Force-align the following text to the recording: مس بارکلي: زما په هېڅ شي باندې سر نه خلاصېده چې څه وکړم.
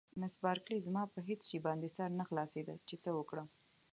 مس 0.19 0.33
بارکلي: 0.43 0.77
زما 0.87 1.03
په 1.13 1.19
هېڅ 1.27 1.41
شي 1.49 1.59
باندې 1.67 1.87
سر 1.97 2.09
نه 2.19 2.23
خلاصېده 2.29 2.75
چې 2.87 2.95
څه 3.03 3.09
وکړم. 3.17 3.47